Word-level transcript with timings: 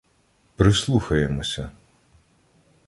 Прислухаємося. 0.55 1.71